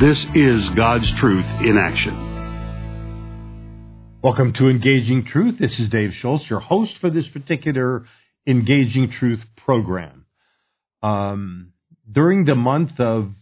[0.00, 2.16] This is God's truth in action.
[4.22, 5.56] Welcome to Engaging Truth.
[5.60, 8.06] This is Dave Schultz, your host for this particular
[8.46, 10.24] Engaging Truth program.
[11.02, 11.74] Um,
[12.10, 13.32] during the month of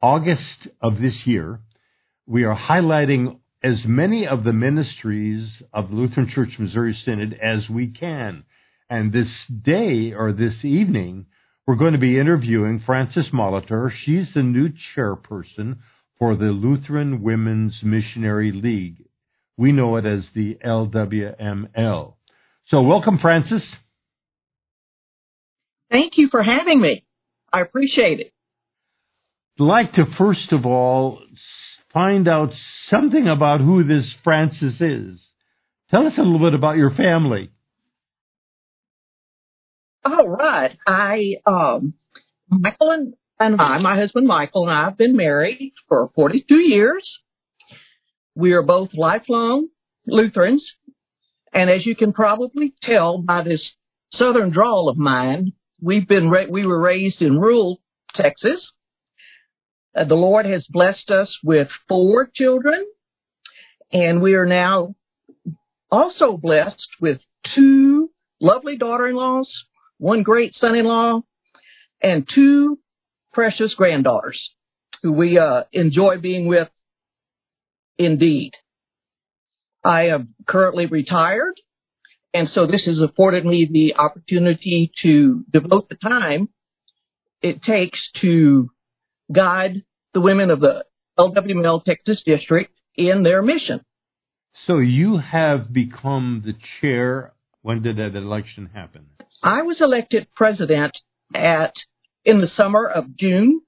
[0.00, 1.58] August of this year,
[2.26, 7.88] we are highlighting as many of the ministries of Lutheran Church Missouri Synod as we
[7.88, 8.44] can.
[8.88, 11.26] And this day or this evening,
[11.66, 13.90] we're going to be interviewing Frances Molitor.
[14.04, 15.78] She's the new chairperson
[16.18, 19.04] for the Lutheran Women's Missionary League.
[19.56, 22.14] We know it as the LWML.
[22.68, 23.62] So welcome, Frances.
[25.90, 27.04] Thank you for having me.
[27.52, 28.32] I appreciate it.
[29.60, 31.20] I'd like to first of all
[31.92, 32.50] find out
[32.90, 35.20] something about who this Frances is.
[35.90, 37.50] Tell us a little bit about your family.
[40.04, 40.76] All right.
[40.86, 41.94] I, um,
[42.48, 47.08] Michael and, and I, my husband Michael and I have been married for 42 years.
[48.34, 49.68] We are both lifelong
[50.06, 50.64] Lutherans.
[51.52, 53.60] And as you can probably tell by this
[54.14, 57.80] southern drawl of mine, we've been, ra- we were raised in rural
[58.14, 58.60] Texas.
[59.94, 62.86] Uh, the Lord has blessed us with four children
[63.92, 64.94] and we are now
[65.90, 67.20] also blessed with
[67.54, 68.10] two
[68.40, 69.48] lovely daughter-in-laws,
[70.02, 71.20] one great son-in-law,
[72.02, 72.80] and two
[73.32, 74.38] precious granddaughters
[75.00, 76.68] who we uh, enjoy being with
[77.96, 78.50] indeed.
[79.84, 81.54] I am currently retired,
[82.34, 86.48] and so this has afforded me the opportunity to devote the time
[87.40, 88.70] it takes to
[89.32, 89.82] guide
[90.14, 90.84] the women of the
[91.16, 93.80] LWML Texas District in their mission.
[94.66, 97.34] So you have become the chair.
[97.62, 99.06] When did that election happen?
[99.42, 100.92] I was elected president
[101.34, 101.72] at
[102.24, 103.62] in the summer of June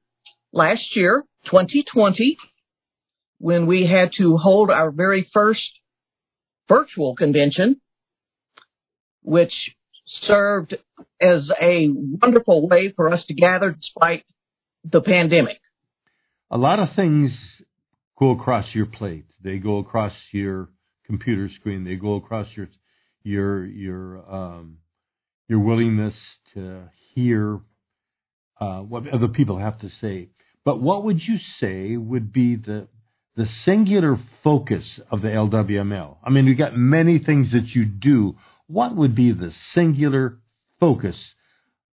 [0.53, 2.37] last year, 2020,
[3.39, 5.61] when we had to hold our very first
[6.69, 7.81] virtual convention,
[9.23, 9.53] which
[10.27, 10.77] served
[11.21, 14.25] as a wonderful way for us to gather despite
[14.85, 15.59] the pandemic.
[16.51, 17.31] A lot of things
[18.19, 19.27] go across your plate.
[19.43, 20.69] They go across your
[21.07, 21.85] computer screen.
[21.85, 22.69] They go across your
[23.25, 24.79] your your um,
[25.49, 26.15] your willingness
[26.55, 27.61] to hear
[28.61, 30.29] uh, what other people have to say.
[30.65, 32.89] But what would you say would be the
[33.37, 36.17] the singular focus of the LWML?
[36.23, 38.37] I mean, you got many things that you do.
[38.67, 40.39] What would be the singular
[40.79, 41.17] focus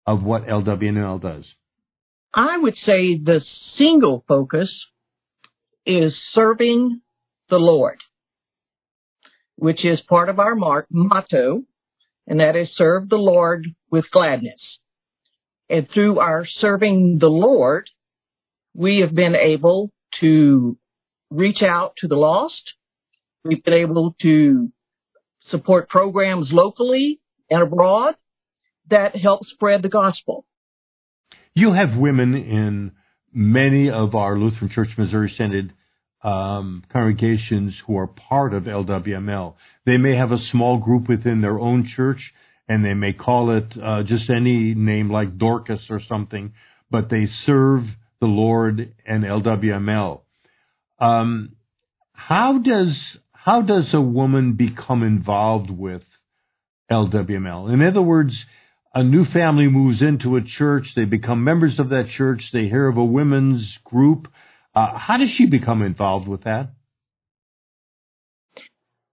[0.06, 1.44] of what LWML does?
[2.34, 3.42] I would say the
[3.76, 4.70] single focus
[5.84, 7.00] is serving
[7.50, 7.98] the Lord,
[9.56, 11.62] which is part of our motto,
[12.26, 14.60] and that is serve the Lord with gladness.
[15.68, 17.88] And through our serving the Lord,
[18.74, 19.90] we have been able
[20.20, 20.76] to
[21.30, 22.62] reach out to the lost.
[23.44, 24.70] We've been able to
[25.50, 27.20] support programs locally
[27.50, 28.14] and abroad
[28.90, 30.44] that help spread the gospel.
[31.54, 32.92] You have women in
[33.32, 35.72] many of our Lutheran Church Missouri Synod
[36.22, 39.54] um, congregations who are part of LWML.
[39.86, 42.20] They may have a small group within their own church,
[42.68, 46.52] and they may call it uh, just any name like Dorcas or something,
[46.90, 47.82] but they serve
[48.20, 50.20] the Lord and LWML.
[51.00, 51.56] Um,
[52.12, 52.96] how does
[53.32, 56.02] how does a woman become involved with
[56.90, 57.74] LWML?
[57.74, 58.32] In other words,
[58.94, 62.86] a new family moves into a church, they become members of that church, they hear
[62.86, 64.28] of a women's group.
[64.74, 66.70] Uh, how does she become involved with that?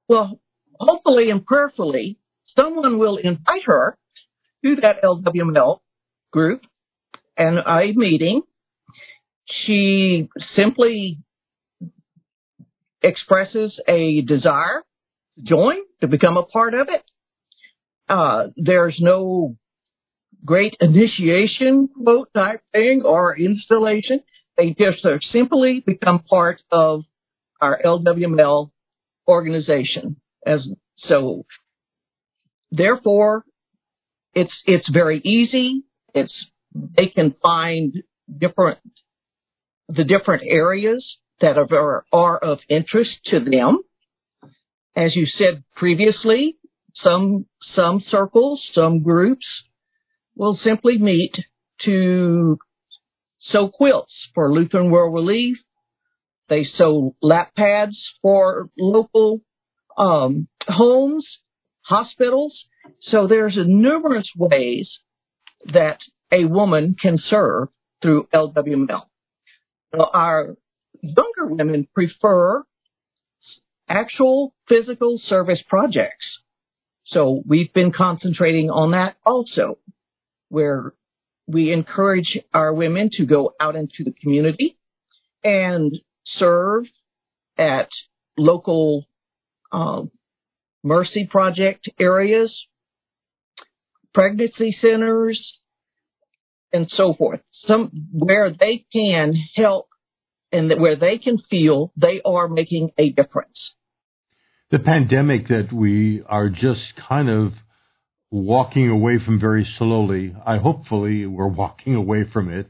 [0.07, 0.39] Well,
[0.79, 2.17] hopefully and prayerfully,
[2.57, 3.97] someone will invite her
[4.63, 5.79] to that LWML
[6.31, 6.61] group
[7.37, 8.41] and a meeting.
[9.65, 11.19] She simply
[13.01, 14.83] expresses a desire
[15.35, 17.03] to join, to become a part of it.
[18.07, 19.55] Uh, there's no
[20.43, 24.21] great initiation quote type thing or installation.
[24.59, 27.03] They just simply become part of
[27.61, 28.71] our LWML
[29.25, 30.17] organization.
[30.45, 30.67] As
[31.07, 31.45] so,
[32.69, 33.45] therefore,
[34.33, 35.83] it's it's very easy.
[36.13, 36.33] It's
[36.73, 38.03] they can find
[38.37, 38.79] different
[39.87, 41.05] the different areas
[41.39, 43.79] that are, are of interest to them.
[44.95, 46.57] As you said previously,
[46.93, 47.45] some,
[47.75, 49.45] some circles, some groups
[50.35, 51.33] will simply meet
[51.85, 52.57] to
[53.39, 55.57] sew quilts for Lutheran World Relief.
[56.49, 59.41] They sew lap pads for local
[59.97, 61.25] um, homes,
[61.81, 62.53] hospitals.
[63.01, 64.89] So there's numerous ways
[65.73, 65.99] that
[66.31, 67.69] a woman can serve
[68.01, 69.03] through LWML.
[69.93, 70.55] Our
[71.01, 72.63] younger women prefer
[73.87, 76.25] actual physical service projects.
[77.07, 79.79] So we've been concentrating on that also,
[80.49, 80.93] where
[81.49, 84.77] we encourage our women to go out into the community
[85.43, 85.97] and
[86.37, 86.83] serve
[87.57, 87.89] at
[88.37, 89.05] local
[89.71, 90.03] uh,
[90.83, 92.55] mercy project areas,
[94.13, 95.39] pregnancy centers,
[96.71, 97.41] and so forth.
[97.67, 99.87] Some where they can help
[100.51, 103.57] and where they can feel they are making a difference.
[104.69, 107.53] The pandemic that we are just kind of
[108.31, 112.69] walking away from very slowly, I hopefully we're walking away from it,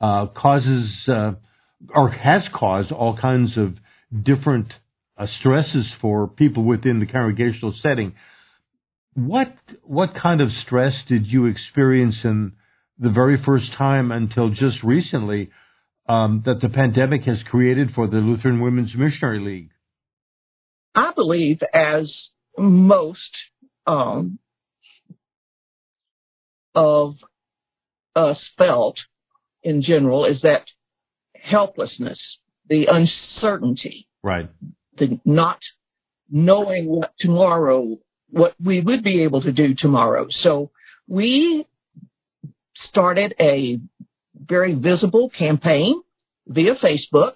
[0.00, 1.32] uh, causes uh,
[1.94, 3.76] or has caused all kinds of
[4.24, 4.72] different
[5.18, 8.14] uh, stresses for people within the congregational setting.
[9.14, 12.52] What what kind of stress did you experience in
[12.98, 15.50] the very first time until just recently
[16.08, 19.70] um, that the pandemic has created for the Lutheran Women's Missionary League?
[20.94, 22.12] I believe, as
[22.56, 23.20] most
[23.86, 24.38] um,
[26.74, 27.14] of
[28.14, 28.96] us felt
[29.62, 30.64] in general is that
[31.34, 32.18] helplessness,
[32.68, 34.48] the uncertainty, right,
[34.98, 35.58] the not
[36.30, 37.96] knowing what tomorrow,
[38.30, 40.26] what we would be able to do tomorrow.
[40.42, 40.70] So
[41.06, 41.66] we
[42.88, 43.78] started a
[44.34, 46.02] very visible campaign
[46.46, 47.34] via Facebook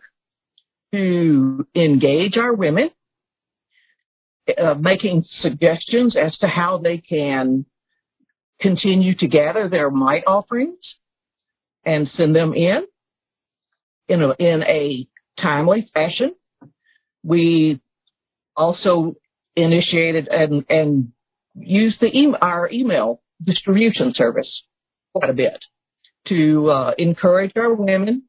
[0.92, 2.90] to engage our women,
[4.56, 7.66] uh, making suggestions as to how they can
[8.60, 10.78] continue to gather their mite offerings
[11.84, 12.86] and send them in
[14.08, 15.06] in a, in a
[15.40, 16.34] timely fashion.
[17.22, 17.80] We
[18.56, 19.16] also
[19.54, 21.12] initiated and, and
[21.54, 24.50] used the e- our email distribution service
[25.12, 25.64] quite a bit
[26.28, 28.24] to uh, encourage our women,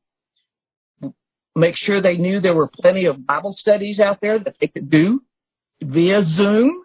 [1.56, 4.90] make sure they knew there were plenty of Bible studies out there that they could
[4.90, 5.22] do
[5.82, 6.84] via Zoom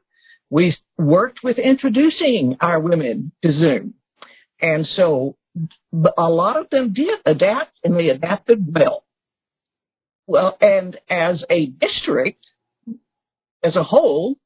[0.52, 3.94] we worked with introducing our women to Zoom.
[4.60, 5.34] And so
[5.94, 9.02] a lot of them did adapt and they adapted well.
[10.26, 12.44] Well, and as a district,
[13.64, 14.36] as a whole,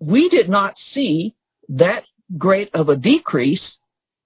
[0.00, 1.34] we did not see
[1.70, 2.02] that
[2.36, 3.64] great of a decrease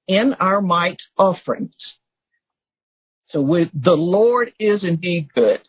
[0.09, 1.71] in our mite offerings.
[3.29, 5.61] So with, the Lord is indeed good.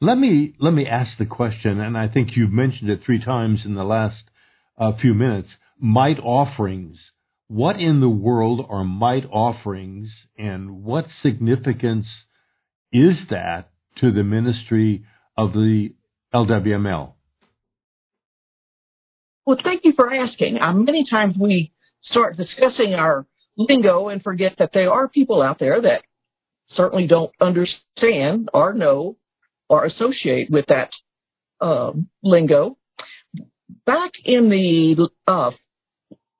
[0.00, 3.60] Let me let me ask the question, and I think you've mentioned it three times
[3.64, 4.22] in the last
[4.78, 5.48] uh, few minutes.
[5.78, 6.98] Mite offerings.
[7.48, 12.06] What in the world are mite offerings, and what significance
[12.92, 13.70] is that
[14.00, 15.04] to the ministry
[15.36, 15.94] of the
[16.34, 17.12] LWML?
[19.46, 20.58] Well, thank you for asking.
[20.60, 21.72] Um, many times we
[22.02, 23.26] start discussing our
[23.56, 26.02] lingo and forget that there are people out there that
[26.74, 29.16] certainly don't understand or know
[29.68, 30.90] or associate with that
[31.60, 32.76] um, lingo.
[33.84, 35.50] Back in the uh,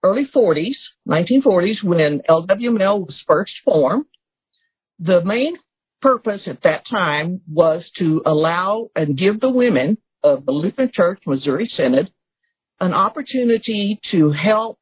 [0.02, 0.76] early 40s,
[1.08, 4.06] 1940s, when LWML was first formed,
[4.98, 5.56] the main
[6.00, 11.20] purpose at that time was to allow and give the women of the Lutheran Church
[11.26, 12.10] Missouri Synod
[12.80, 14.78] an opportunity to help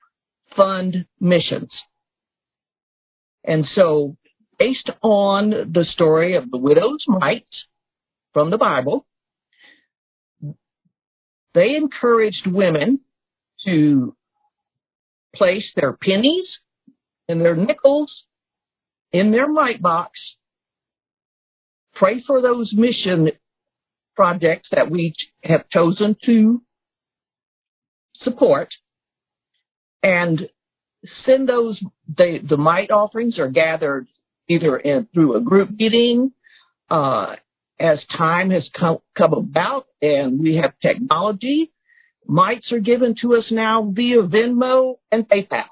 [0.57, 1.71] fund missions.
[3.45, 4.17] And so,
[4.59, 7.67] based on the story of the widow's mites,
[8.35, 9.07] from the Bible.
[11.55, 13.01] They encouraged women
[13.65, 14.15] to
[15.35, 16.47] place their pennies
[17.29, 18.11] and their nickels
[19.13, 20.19] in their mite box,
[21.95, 23.31] pray for those mission
[24.17, 25.15] projects that we
[25.45, 26.61] have chosen to
[28.17, 28.69] support,
[30.03, 30.49] and
[31.25, 31.81] send those,
[32.17, 34.07] the mite offerings are gathered
[34.49, 36.33] either in, through a group meeting,
[36.91, 37.37] uh,
[37.79, 41.73] as time has come, come about and we have technology,
[42.27, 45.65] mites are given to us now via Venmo and PayPal.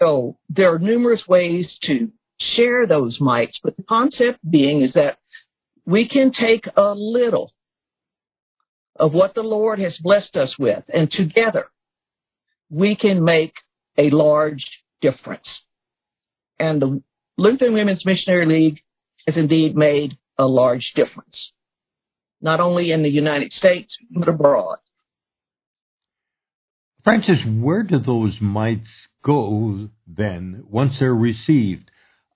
[0.00, 2.10] So there are numerous ways to
[2.54, 5.18] share those mites, but the concept being is that
[5.84, 7.52] we can take a little
[8.96, 11.66] of what the Lord has blessed us with and together
[12.70, 13.54] we can make
[13.96, 14.64] a large
[15.00, 15.46] difference.
[16.58, 17.02] And the
[17.36, 18.80] Lutheran Women's Missionary League
[19.26, 21.34] has indeed made a large difference,
[22.40, 24.78] not only in the United States, but abroad.
[27.04, 28.88] Frances, where do those mites
[29.24, 31.90] go then once they're received?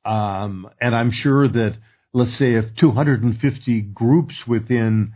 [0.04, 1.76] Um, and I'm sure that,
[2.12, 5.12] let's say, if 250 groups within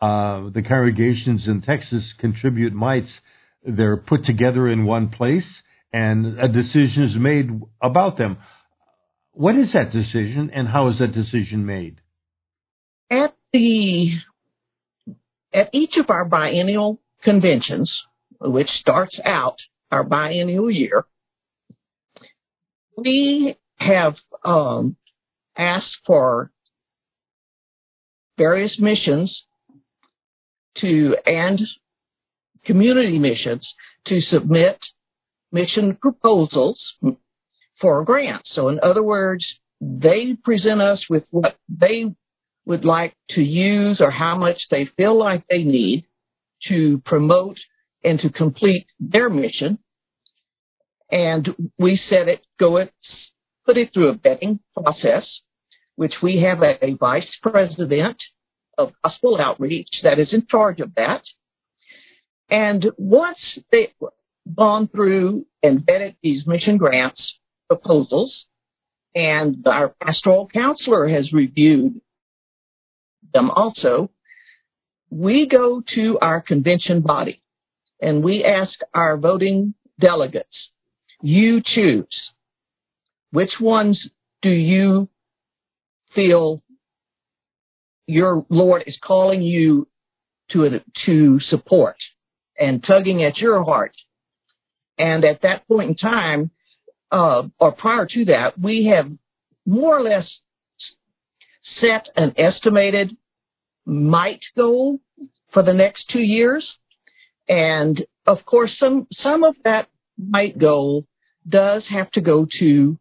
[0.00, 3.10] uh, the congregations in Texas contribute mites,
[3.64, 5.44] they're put together in one place
[5.92, 7.50] and a decision is made
[7.82, 8.38] about them.
[9.32, 12.00] What is that decision and how is that decision made?
[13.10, 14.12] At the
[15.52, 17.92] at each of our biennial conventions,
[18.40, 19.56] which starts out
[19.90, 21.04] our biennial year,
[22.96, 24.14] we have
[24.44, 24.96] um,
[25.56, 26.52] asked for
[28.38, 29.44] various missions
[30.80, 31.60] to and
[32.64, 33.66] community missions
[34.06, 34.78] to submit
[35.52, 36.80] mission proposals
[37.80, 38.50] for grants.
[38.54, 39.44] So in other words,
[39.80, 42.14] they present us with what they
[42.70, 46.04] would like to use or how much they feel like they need
[46.68, 47.58] to promote
[48.04, 49.76] and to complete their mission.
[51.10, 51.48] And
[51.80, 52.92] we set it, go it,
[53.66, 55.24] put it through a vetting process,
[55.96, 58.18] which we have a, a vice president
[58.78, 61.22] of gospel outreach that is in charge of that.
[62.50, 63.40] And once
[63.72, 63.88] they've
[64.56, 67.20] gone through and vetted these mission grants
[67.66, 68.32] proposals,
[69.12, 72.00] and our pastoral counselor has reviewed
[73.32, 74.10] them also,
[75.10, 77.42] we go to our convention body
[78.00, 80.70] and we ask our voting delegates,
[81.22, 82.30] you choose.
[83.32, 84.08] Which ones
[84.42, 85.08] do you
[86.14, 86.62] feel
[88.06, 89.86] your Lord is calling you
[90.50, 91.96] to, to support
[92.58, 93.92] and tugging at your heart?
[94.98, 96.50] And at that point in time,
[97.12, 99.10] uh, or prior to that, we have
[99.66, 100.26] more or less
[101.80, 103.16] set an estimated
[103.84, 105.00] mite goal
[105.52, 106.66] for the next two years.
[107.48, 111.04] And of course, some, some of that mite goal
[111.48, 112.98] does have to go to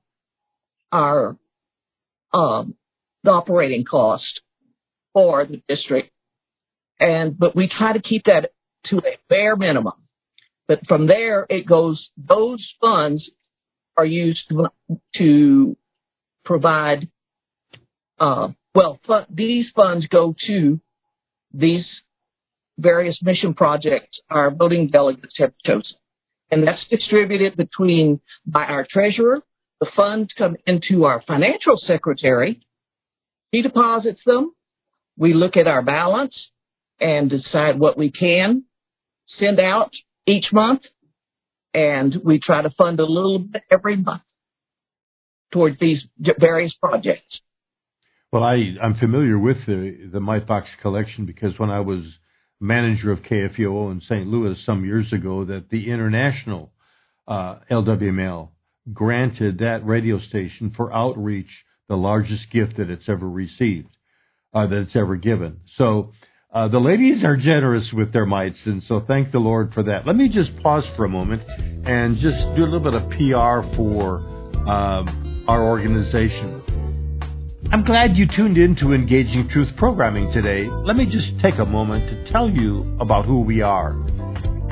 [0.91, 1.38] our,
[2.33, 2.75] um,
[3.23, 4.41] the operating cost
[5.13, 6.11] for the district.
[6.99, 8.51] And, but we try to keep that
[8.85, 9.93] to a bare minimum.
[10.67, 13.29] But from there, it goes, those funds
[13.97, 14.69] are used to,
[15.17, 15.77] to
[16.45, 17.09] provide,
[18.19, 18.99] uh, well,
[19.29, 20.79] these funds go to
[21.53, 21.85] these
[22.77, 25.95] various mission projects our voting delegates have chosen.
[26.51, 29.41] And that's distributed between by our treasurer.
[29.79, 32.61] The funds come into our financial secretary.
[33.51, 34.53] He deposits them.
[35.17, 36.35] We look at our balance
[36.99, 38.63] and decide what we can
[39.39, 39.91] send out
[40.25, 40.81] each month.
[41.73, 44.23] And we try to fund a little bit every month
[45.51, 46.03] towards these
[46.39, 47.41] various projects.
[48.31, 52.03] Well, I, I'm familiar with the, the Box collection because when I was
[52.59, 54.27] manager of KFUO in St.
[54.27, 56.71] Louis some years ago, that the international
[57.27, 58.50] uh, LWML
[58.93, 61.50] granted that radio station for outreach
[61.88, 63.89] the largest gift that it's ever received,
[64.53, 65.59] uh, that it's ever given.
[65.77, 66.12] So
[66.53, 70.05] uh, the ladies are generous with their mites, and so thank the Lord for that.
[70.05, 73.75] Let me just pause for a moment and just do a little bit of PR
[73.75, 74.17] for
[74.69, 76.59] um, our organization.
[77.68, 80.66] I'm glad you tuned in to Engaging Truth programming today.
[80.70, 83.92] Let me just take a moment to tell you about who we are.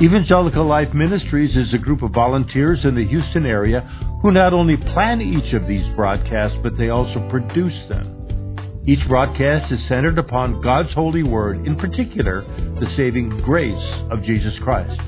[0.02, 3.82] Evangelical Life Ministries is a group of volunteers in the Houston area
[4.22, 8.56] who not only plan each of these broadcasts, but they also produce them.
[8.88, 12.42] Each broadcast is centered upon God's holy word, in particular,
[12.80, 15.00] the saving grace of Jesus Christ.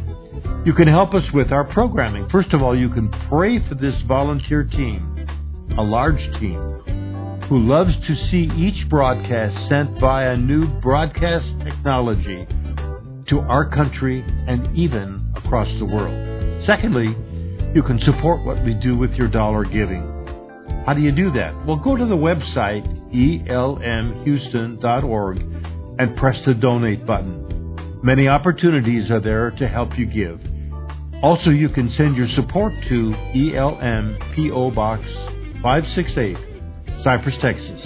[0.66, 2.28] You can help us with our programming.
[2.30, 5.26] First of all, you can pray for this volunteer team,
[5.78, 6.99] a large team
[7.50, 12.48] who loves to see each broadcast sent via new broadcast technology
[13.27, 16.63] to our country and even across the world.
[16.68, 17.08] Secondly,
[17.74, 20.03] you can support what we do with your dollar giving.
[20.86, 21.65] How do you do that?
[21.65, 22.86] Well, go to the website
[23.50, 25.38] elmhouston.org
[26.00, 28.00] and press the donate button.
[28.03, 30.39] Many opportunities are there to help you give.
[31.24, 35.03] Also, you can send your support to ELM PO Box
[35.63, 36.49] 568
[37.03, 37.82] Cypress, Texas.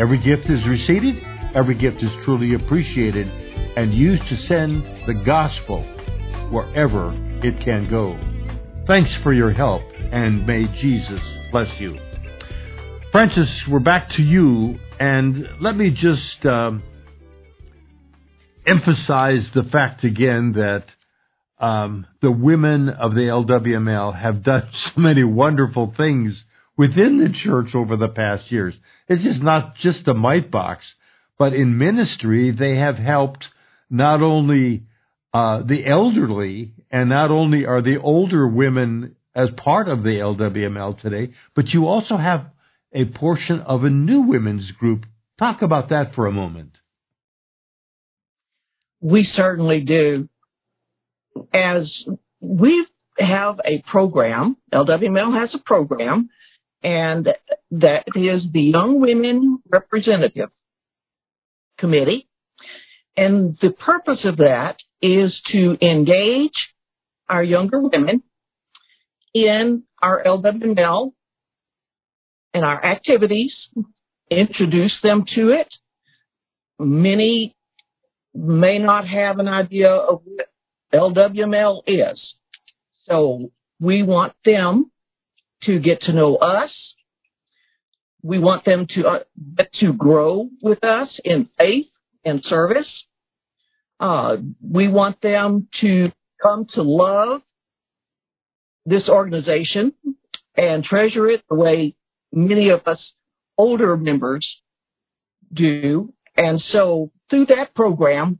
[0.00, 1.18] Every gift is received,
[1.54, 3.28] every gift is truly appreciated,
[3.76, 5.82] and used to send the gospel
[6.50, 7.12] wherever
[7.44, 8.18] it can go.
[8.86, 9.82] Thanks for your help,
[10.12, 11.20] and may Jesus
[11.52, 11.98] bless you.
[13.12, 16.82] Frances, we're back to you, and let me just um,
[18.66, 20.84] emphasize the fact again that
[21.64, 26.34] um, the women of the LWML have done so many wonderful things
[26.76, 28.74] within the church over the past years.
[29.08, 30.84] It's just not just a mite box,
[31.38, 33.44] but in ministry, they have helped
[33.90, 34.84] not only
[35.34, 41.00] uh, the elderly, and not only are the older women as part of the LWML
[41.00, 42.46] today, but you also have
[42.92, 45.06] a portion of a new women's group.
[45.38, 46.76] Talk about that for a moment.
[49.00, 50.28] We certainly do.
[51.52, 51.90] As
[52.40, 52.86] we
[53.18, 56.28] have a program, LWML has a program,
[56.82, 57.28] and
[57.70, 60.50] that is the Young Women Representative
[61.78, 62.28] Committee.
[63.16, 66.52] And the purpose of that is to engage
[67.28, 68.22] our younger women
[69.34, 71.12] in our LWML
[72.54, 73.54] and our activities,
[74.30, 75.68] introduce them to it.
[76.78, 77.54] Many
[78.34, 80.48] may not have an idea of what
[80.92, 82.20] LWML is.
[83.08, 84.91] So we want them
[85.64, 86.70] to get to know us.
[88.22, 91.86] We want them to uh, to grow with us in faith
[92.24, 92.88] and service.
[93.98, 97.42] Uh, we want them to come to love
[98.84, 99.92] this organization
[100.56, 101.94] and treasure it the way
[102.32, 102.98] many of us
[103.56, 104.46] older members
[105.52, 106.12] do.
[106.36, 108.38] And so through that program,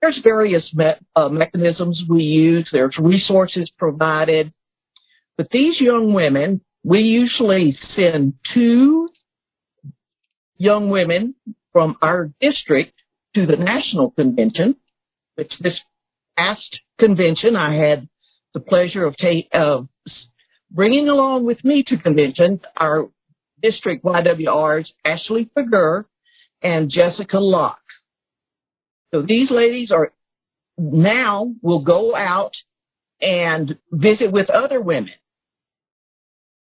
[0.00, 2.68] there's various me- uh, mechanisms we use.
[2.72, 4.52] There's resources provided.
[5.36, 9.08] But these young women, we usually send two
[10.56, 11.34] young women
[11.72, 12.92] from our district
[13.34, 14.76] to the national convention
[15.34, 15.78] which this
[16.36, 18.08] past convention I had
[18.52, 19.88] the pleasure of, ta- of
[20.70, 23.08] bringing along with me to convention our
[23.62, 26.04] district YWRs, Ashley Fagur
[26.62, 27.78] and Jessica Locke.
[29.12, 30.12] So these ladies are
[30.78, 32.52] now will go out
[33.20, 35.12] and visit with other women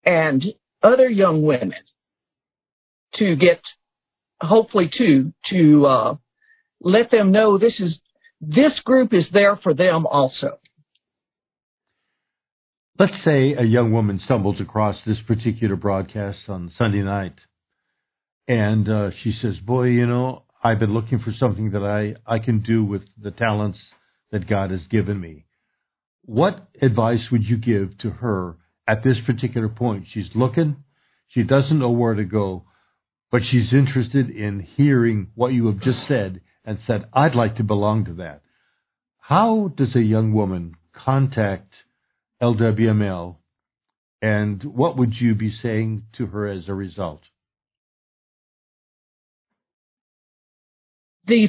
[0.04, 0.44] and
[0.82, 1.72] other young women
[3.16, 3.60] to get
[4.40, 6.14] hopefully to to uh,
[6.80, 7.98] let them know this is
[8.40, 10.58] this group is there for them also.
[12.98, 17.34] Let's say a young woman stumbles across this particular broadcast on Sunday night,
[18.46, 22.38] and uh, she says, "Boy, you know, I've been looking for something that I I
[22.38, 23.78] can do with the talents
[24.30, 25.46] that God has given me."
[26.24, 28.56] What advice would you give to her
[28.92, 30.04] at this particular point?
[30.12, 30.76] She's looking,
[31.28, 32.64] she doesn't know where to go,
[33.30, 37.64] but she's interested in hearing what you have just said and said, I'd like to
[37.64, 38.42] belong to that.
[39.18, 41.72] How does a young woman contact
[42.42, 43.36] LWML
[44.20, 47.22] and what would you be saying to her as a result?
[51.26, 51.48] The,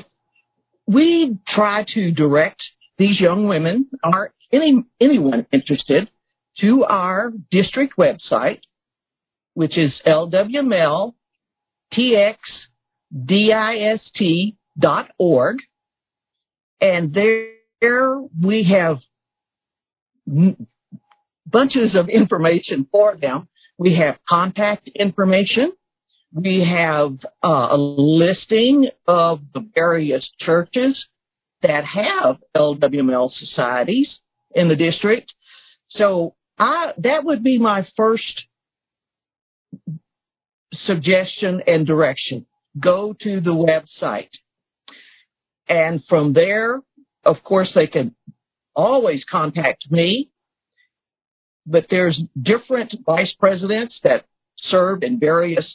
[0.87, 2.61] we try to direct
[2.97, 6.09] these young women or any, anyone interested
[6.59, 8.61] to our district website,
[9.53, 11.13] which is lwmltxdist
[14.79, 15.57] dot org,
[16.81, 18.97] and there we have
[21.45, 23.47] bunches of information for them.
[23.77, 25.73] We have contact information.
[26.33, 30.99] We have uh, a listing of the various churches
[31.61, 34.07] that have LWML societies
[34.55, 35.31] in the district.
[35.91, 38.43] So I, that would be my first
[40.85, 42.45] suggestion and direction.
[42.79, 44.29] Go to the website.
[45.67, 46.79] And from there,
[47.25, 48.15] of course, they can
[48.73, 50.29] always contact me,
[51.65, 54.25] but there's different vice presidents that
[54.69, 55.65] serve in various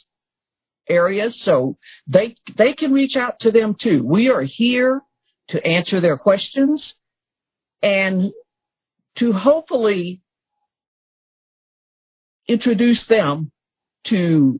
[0.89, 4.03] areas, so they they can reach out to them too.
[4.03, 5.01] We are here
[5.49, 6.83] to answer their questions
[7.83, 8.31] and
[9.19, 10.21] to hopefully
[12.49, 13.51] introduce them
[14.07, 14.59] to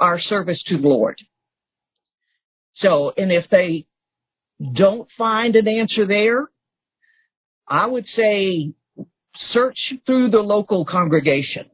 [0.00, 1.18] our service to the Lord.
[2.76, 3.86] So, and if they
[4.74, 6.48] don't find an answer there,
[7.68, 8.72] I would say
[9.52, 11.66] search through the local congregation.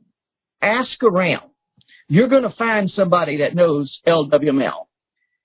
[0.61, 1.51] Ask around.
[2.09, 4.87] You're going to find somebody that knows LWML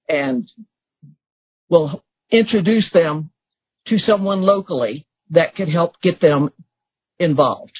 [0.09, 0.49] and
[1.69, 3.29] will introduce them
[3.87, 6.49] to someone locally that could help get them
[7.19, 7.73] involved.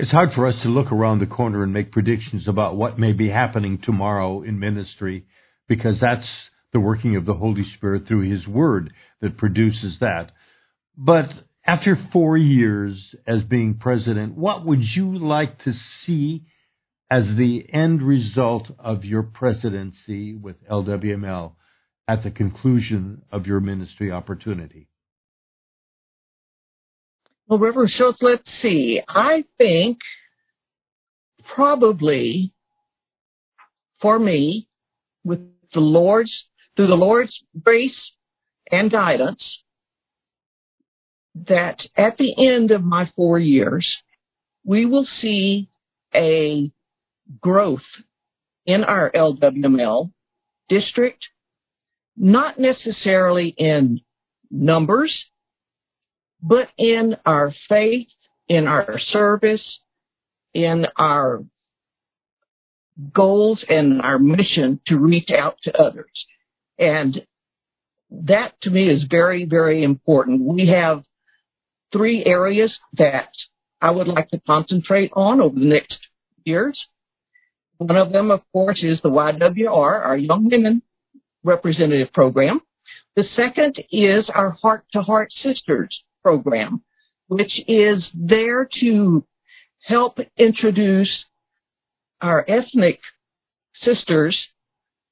[0.00, 3.12] It's hard for us to look around the corner and make predictions about what may
[3.12, 5.26] be happening tomorrow in ministry
[5.66, 6.28] because that's
[6.72, 10.30] the working of the Holy Spirit through His Word that produces that.
[10.96, 11.30] But
[11.66, 15.72] after four years as being president, what would you like to
[16.06, 16.44] see
[17.10, 21.54] as the end result of your presidency with LWML
[22.06, 24.86] at the conclusion of your ministry opportunity?
[27.48, 29.00] Well, Reverend Schultz, let's see.
[29.08, 29.98] I think
[31.54, 32.52] probably
[34.02, 34.68] for me,
[35.24, 35.40] with
[35.72, 36.30] the Lord's,
[36.76, 37.32] through the Lord's
[37.62, 37.96] grace
[38.70, 39.42] and guidance,
[41.48, 43.86] that at the end of my four years,
[44.64, 45.70] we will see
[46.14, 46.70] a
[47.40, 47.80] growth
[48.66, 50.12] in our LWML
[50.68, 51.24] district,
[52.14, 54.00] not necessarily in
[54.50, 55.14] numbers,
[56.42, 58.08] but in our faith,
[58.48, 59.62] in our service,
[60.54, 61.44] in our
[63.12, 66.10] goals and our mission to reach out to others.
[66.78, 67.22] And
[68.10, 70.40] that to me is very, very important.
[70.40, 71.04] We have
[71.92, 73.30] three areas that
[73.80, 75.98] I would like to concentrate on over the next
[76.44, 76.78] years.
[77.76, 80.82] One of them, of course, is the YWR, our Young Women
[81.44, 82.60] Representative Program.
[83.14, 86.82] The second is our Heart to Heart Sisters program,
[87.28, 89.24] which is there to
[89.84, 91.24] help introduce
[92.20, 93.00] our ethnic
[93.82, 94.36] sisters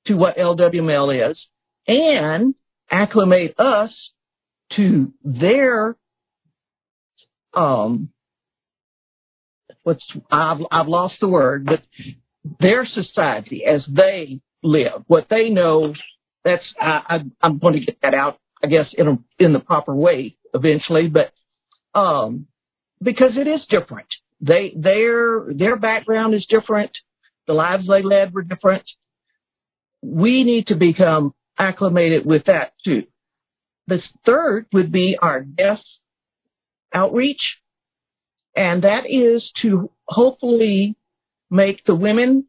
[0.07, 1.39] to what LWML is
[1.87, 2.55] and
[2.91, 3.91] acclimate us
[4.77, 5.97] to their
[7.55, 8.11] um
[9.87, 11.83] what's I've I've lost the word, but
[12.61, 15.95] their society as they live, what they know.
[16.45, 19.61] That's I, I I'm going to get that out, I guess, in a, in the
[19.61, 21.33] proper way eventually, but
[21.99, 22.47] um
[23.03, 24.09] because it is different.
[24.41, 26.91] They their their background is different.
[27.47, 28.85] The lives they led were different.
[30.03, 33.05] We need to become acclimated with that too.
[33.87, 35.79] The third would be our deaf
[36.93, 37.41] outreach,
[38.55, 40.97] and that is to hopefully
[41.51, 42.47] make the women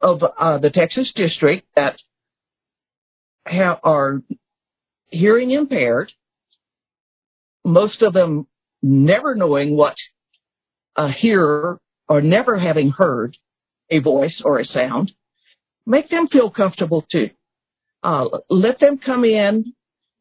[0.00, 1.96] of uh, the Texas district that
[3.46, 4.22] have, are
[5.08, 6.12] hearing impaired,
[7.64, 8.46] most of them
[8.82, 9.94] never knowing what
[10.96, 13.36] a hearer or never having heard
[13.90, 15.12] a voice or a sound,
[15.86, 17.30] make them feel comfortable too.
[18.02, 19.72] Uh, let them come in.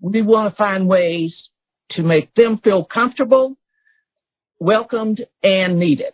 [0.02, 1.34] We want to find ways
[1.92, 3.58] to make them feel comfortable,
[4.60, 6.14] welcomed, and needed.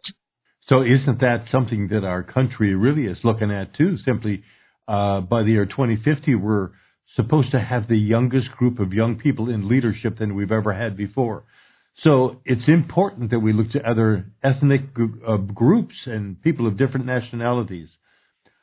[0.67, 3.97] So isn't that something that our country really is looking at too?
[4.03, 4.43] Simply,
[4.87, 6.69] uh, by the year 2050, we're
[7.15, 10.97] supposed to have the youngest group of young people in leadership than we've ever had
[10.97, 11.43] before.
[12.03, 14.81] So it's important that we look to other ethnic
[15.27, 17.87] uh, groups and people of different nationalities.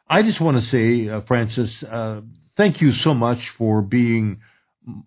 [0.09, 2.21] I just want to say, uh, Frances, uh,
[2.57, 4.41] thank you so much for being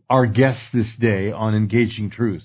[0.09, 2.41] our guest this day on Engaging Truth.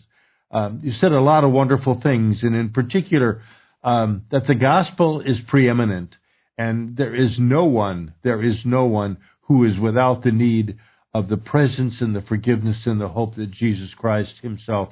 [0.50, 3.42] Um, you said a lot of wonderful things, and in particular,
[3.82, 6.10] um, that the gospel is preeminent,
[6.58, 10.76] and there is no one, there is no one who is without the need
[11.12, 14.90] of the presence and the forgiveness and the hope that Jesus Christ Himself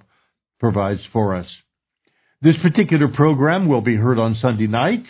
[0.59, 1.46] provides for us.
[2.40, 5.04] This particular program will be heard on Sunday night,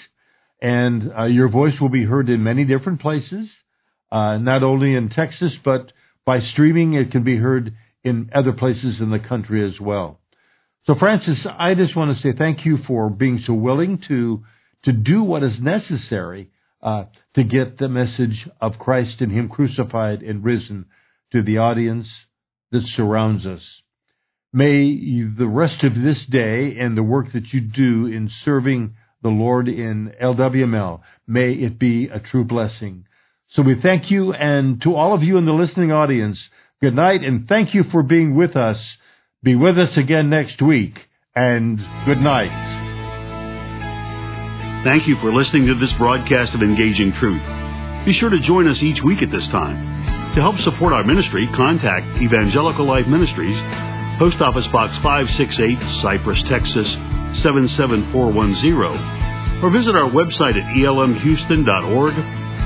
[0.61, 3.49] and uh, your voice will be heard in many different places,
[4.11, 5.93] uh, not only in Texas, but
[6.25, 10.21] by streaming, it can be heard in other places in the country as well.
[10.87, 14.45] So, Frances, I just want to say thank you for being so willing to
[14.85, 16.51] to do what is necessary
[16.83, 20.87] uh, to get the message of Christ and Him crucified and risen
[21.33, 22.07] to the audience
[22.73, 23.63] that surrounds us.
[24.53, 24.95] May
[25.37, 29.69] the rest of this day and the work that you do in serving the Lord
[29.69, 33.05] in LWML, may it be a true blessing.
[33.55, 36.39] So we thank you, and to all of you in the listening audience,
[36.81, 38.77] good night, and thank you for being with us.
[39.43, 40.95] Be with us again next week,
[41.35, 42.53] and good night.
[44.85, 47.43] Thank you for listening to this broadcast of Engaging Truth.
[48.07, 49.98] Be sure to join us each week at this time.
[50.39, 53.59] To help support our ministry, contact Evangelical Life Ministries
[54.23, 56.87] Post Office Box 568, Cypress, Texas
[57.43, 62.15] 77410, or visit our website at elmhouston.org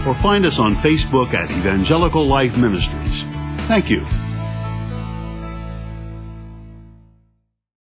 [0.04, 3.16] or find us on Facebook at Evangelical Life Ministries.
[3.72, 4.21] Thank you.